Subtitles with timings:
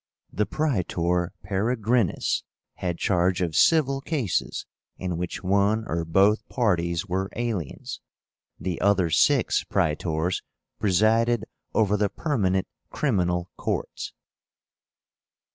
[0.33, 2.41] The Praetor Peregrínus
[2.77, 4.65] had charge of civil cases
[4.97, 8.01] in which one or both parties were aliens.
[8.59, 10.41] The other six Praetors
[10.79, 11.45] presided
[11.75, 14.11] over the permanent criminal courts.